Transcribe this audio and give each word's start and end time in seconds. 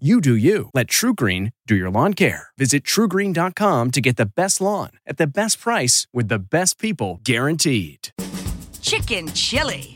You 0.00 0.20
do 0.20 0.34
you. 0.34 0.70
Let 0.74 0.88
TruGreen 0.88 1.52
do 1.68 1.76
your 1.76 1.88
lawn 1.88 2.14
care. 2.14 2.48
Visit 2.58 2.82
trugreen.com 2.82 3.92
to 3.92 4.00
get 4.00 4.16
the 4.16 4.26
best 4.26 4.60
lawn 4.60 4.90
at 5.06 5.18
the 5.18 5.26
best 5.28 5.60
price 5.60 6.08
with 6.12 6.26
the 6.26 6.40
best 6.40 6.80
people 6.80 7.20
guaranteed. 7.22 8.08
Chicken 8.82 9.28
chili. 9.34 9.94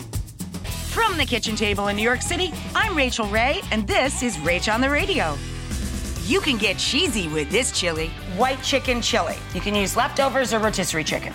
From 0.93 1.17
the 1.17 1.25
kitchen 1.25 1.57
table 1.57 1.89
in 1.89 1.97
New 1.97 2.05
York 2.05 2.23
City, 2.23 2.55
I'm 2.77 2.97
Rachael 2.97 3.27
Ray, 3.27 3.61
and 3.73 3.89
this 3.89 4.23
is 4.23 4.37
Rach 4.37 4.73
on 4.73 4.81
the 4.81 4.89
Radio. 4.89 5.37
You 6.27 6.41
can 6.43 6.59
get 6.59 6.79
cheesy 6.79 7.27
with 7.27 7.51
this 7.51 7.73
chili, 7.73 8.11
white 8.37 8.63
chicken 8.63 9.03
chili. 9.03 9.35
You 9.53 9.61
can 9.61 9.75
use 9.75 9.97
leftovers 9.97 10.55
or 10.55 10.61
rotisserie 10.61 11.03
chicken. 11.03 11.33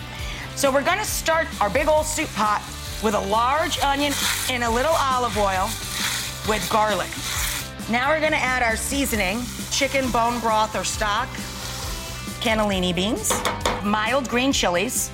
So 0.55 0.71
we're 0.71 0.85
gonna 0.85 1.03
start 1.03 1.47
our 1.59 1.69
big 1.69 1.89
old 1.89 2.05
soup 2.05 2.29
pot 2.29 2.61
with 3.03 3.13
a 3.13 3.19
large 3.19 3.77
onion 3.79 4.13
and 4.49 4.63
a 4.63 4.69
little 4.69 4.95
olive 4.95 5.37
oil 5.37 5.65
with 6.47 6.65
garlic. 6.71 7.09
Now 7.89 8.09
we're 8.11 8.21
gonna 8.21 8.37
add 8.37 8.63
our 8.63 8.77
seasoning, 8.77 9.41
chicken 9.69 10.09
bone 10.09 10.39
broth 10.39 10.73
or 10.73 10.85
stock, 10.85 11.27
cannellini 12.39 12.95
beans, 12.95 13.33
mild 13.83 14.29
green 14.29 14.53
chilies, 14.53 15.11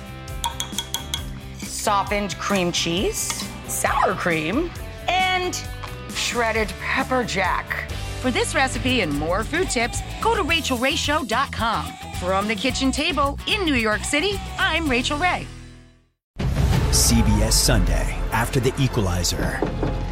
softened 1.58 2.38
cream 2.38 2.70
cheese, 2.70 3.44
sour 3.66 4.14
cream, 4.14 4.70
and 5.08 5.60
shredded 6.14 6.72
pepper 6.80 7.24
jack. 7.24 7.90
For 8.20 8.30
this 8.30 8.54
recipe 8.54 9.00
and 9.00 9.12
more 9.12 9.42
food 9.42 9.68
tips, 9.68 10.00
go 10.22 10.36
to 10.36 10.44
rachaelrayshow.com. 10.44 11.86
From 12.20 12.46
the 12.46 12.54
kitchen 12.54 12.92
table 12.92 13.36
in 13.48 13.64
New 13.64 13.74
York 13.74 14.04
City, 14.04 14.38
I'm 14.58 14.88
Rachael 14.88 15.18
Ray. 15.18 15.46
CBS 16.90 17.52
Sunday 17.52 18.16
after 18.30 18.60
the 18.60 18.72
equalizer. 18.78 19.60